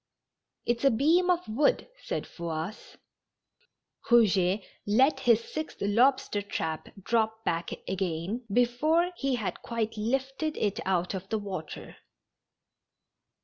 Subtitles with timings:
[0.65, 2.97] It's a beam of wood," said Fouasse.
[4.09, 10.79] Eouget let his sixth lobster trap drop back again before he had quite lifted it
[10.87, 11.97] out of the water.